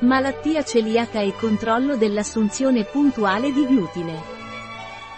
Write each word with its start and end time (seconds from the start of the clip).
Malattia 0.00 0.62
celiaca 0.62 1.20
e 1.20 1.32
controllo 1.32 1.96
dell'assunzione 1.96 2.84
puntuale 2.84 3.50
di 3.50 3.64
glutine. 3.64 4.34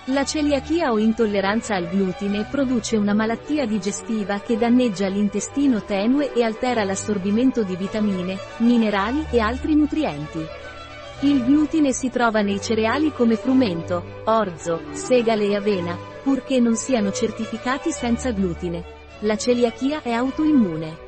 La 0.04 0.24
celiachia 0.24 0.92
o 0.92 0.98
intolleranza 0.98 1.74
al 1.74 1.88
glutine 1.88 2.46
produce 2.48 2.96
una 2.96 3.12
malattia 3.12 3.66
digestiva 3.66 4.38
che 4.38 4.56
danneggia 4.56 5.08
l'intestino 5.08 5.82
tenue 5.82 6.32
e 6.32 6.44
altera 6.44 6.84
l'assorbimento 6.84 7.64
di 7.64 7.74
vitamine, 7.74 8.38
minerali 8.58 9.26
e 9.32 9.40
altri 9.40 9.74
nutrienti. 9.74 10.46
Il 11.22 11.44
glutine 11.44 11.92
si 11.92 12.08
trova 12.08 12.40
nei 12.40 12.60
cereali 12.60 13.12
come 13.12 13.34
frumento, 13.34 14.22
orzo, 14.26 14.82
segale 14.92 15.46
e 15.46 15.56
avena, 15.56 15.98
purché 16.22 16.60
non 16.60 16.76
siano 16.76 17.10
certificati 17.10 17.90
senza 17.90 18.30
glutine. 18.30 18.84
La 19.22 19.36
celiachia 19.36 20.02
è 20.02 20.12
autoimmune. 20.12 21.07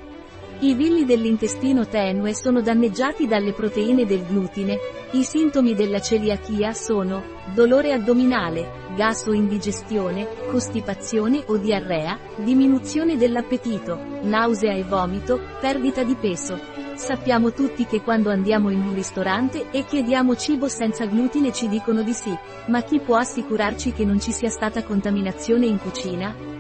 I 0.63 0.75
villi 0.75 1.07
dell'intestino 1.07 1.87
tenue 1.87 2.35
sono 2.35 2.61
danneggiati 2.61 3.27
dalle 3.27 3.55
proteine 3.55 4.05
del 4.05 4.27
glutine. 4.27 4.77
I 5.13 5.25
sintomi 5.25 5.75
della 5.75 6.03
celiachia 6.03 6.75
sono 6.75 7.23
dolore 7.55 7.95
addominale, 7.95 8.89
gas 8.95 9.25
o 9.27 9.33
indigestione, 9.33 10.29
costipazione 10.51 11.43
o 11.47 11.57
diarrea, 11.57 12.19
diminuzione 12.37 13.17
dell'appetito, 13.17 13.99
nausea 14.25 14.75
e 14.75 14.83
vomito, 14.83 15.41
perdita 15.63 16.03
di 16.03 16.15
peso. 16.15 16.61
Sappiamo 16.95 17.53
tutti 17.53 17.87
che 17.87 18.03
quando 18.03 18.29
andiamo 18.29 18.69
in 18.69 18.83
un 18.83 18.95
ristorante 18.95 19.71
e 19.71 19.87
chiediamo 19.87 20.37
cibo 20.37 20.69
senza 20.69 21.07
glutine 21.07 21.55
ci 21.55 21.69
dicono 21.69 22.03
di 22.03 22.13
sì, 22.13 22.37
ma 22.67 22.83
chi 22.83 23.01
può 23.01 23.17
assicurarci 23.17 23.93
che 23.93 24.05
non 24.05 24.21
ci 24.21 24.31
sia 24.31 24.51
stata 24.51 24.85
contaminazione 24.85 25.65
in 25.65 25.79
cucina? 25.79 26.60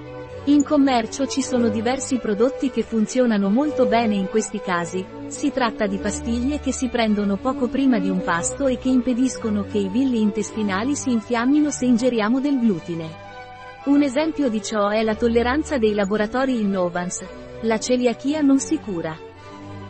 In 0.50 0.64
commercio 0.64 1.28
ci 1.28 1.42
sono 1.42 1.68
diversi 1.68 2.18
prodotti 2.18 2.70
che 2.70 2.82
funzionano 2.82 3.50
molto 3.50 3.86
bene 3.86 4.16
in 4.16 4.26
questi 4.26 4.60
casi, 4.60 5.06
si 5.28 5.52
tratta 5.52 5.86
di 5.86 5.96
pastiglie 5.98 6.58
che 6.58 6.72
si 6.72 6.88
prendono 6.88 7.36
poco 7.36 7.68
prima 7.68 8.00
di 8.00 8.08
un 8.08 8.20
pasto 8.20 8.66
e 8.66 8.76
che 8.76 8.88
impediscono 8.88 9.62
che 9.62 9.78
i 9.78 9.88
villi 9.88 10.20
intestinali 10.20 10.96
si 10.96 11.12
infiammino 11.12 11.70
se 11.70 11.84
ingeriamo 11.84 12.40
del 12.40 12.58
glutine. 12.58 13.08
Un 13.84 14.02
esempio 14.02 14.48
di 14.48 14.60
ciò 14.60 14.88
è 14.88 15.04
la 15.04 15.14
tolleranza 15.14 15.78
dei 15.78 15.94
laboratori 15.94 16.60
Innovans. 16.60 17.24
La 17.62 17.78
celiachia 17.78 18.40
non 18.40 18.58
si 18.58 18.76
cura. 18.80 19.16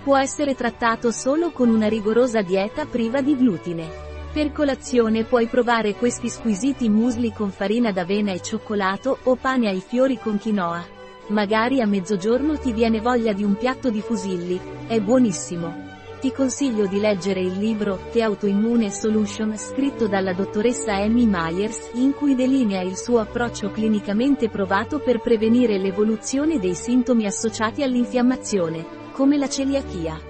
Può 0.05 0.19
essere 0.19 0.55
trattato 0.55 1.11
solo 1.11 1.53
con 1.53 1.71
una 1.71 1.89
rigorosa 1.89 2.43
dieta 2.43 2.85
priva 2.85 3.23
di 3.23 3.35
glutine. 3.35 4.10
Per 4.33 4.53
colazione 4.53 5.25
puoi 5.25 5.49
provare 5.49 5.97
questi 5.97 6.29
squisiti 6.29 6.89
muesli 6.89 7.33
con 7.33 7.51
farina 7.51 7.91
d'avena 7.91 8.31
e 8.31 8.41
cioccolato 8.41 9.19
o 9.25 9.35
pane 9.35 9.69
ai 9.69 9.81
fiori 9.81 10.19
con 10.19 10.39
quinoa. 10.39 10.87
Magari 11.31 11.81
a 11.81 11.87
mezzogiorno 11.87 12.57
ti 12.57 12.73
viene 12.73 13.01
voglia 13.01 13.33
di 13.33 13.43
un 13.43 13.57
piatto 13.57 13.91
di 13.91 14.01
fusilli, 14.01 14.61
è 14.87 15.01
buonissimo. 15.01 15.89
Ti 16.21 16.31
consiglio 16.33 16.87
di 16.87 17.01
leggere 17.01 17.41
il 17.41 17.59
libro 17.59 17.99
The 18.13 18.23
Autoimmune 18.23 18.91
Solution 18.91 19.57
scritto 19.57 20.07
dalla 20.07 20.33
dottoressa 20.33 20.95
Amy 20.95 21.27
Myers 21.27 21.91
in 21.95 22.15
cui 22.15 22.37
delinea 22.37 22.83
il 22.83 22.97
suo 22.97 23.19
approccio 23.19 23.73
clinicamente 23.73 24.49
provato 24.49 25.01
per 25.01 25.21
prevenire 25.21 25.77
l'evoluzione 25.77 26.61
dei 26.61 26.75
sintomi 26.75 27.27
associati 27.27 27.83
all'infiammazione, 27.83 29.11
come 29.11 29.37
la 29.39 29.49
celiachia. 29.49 30.30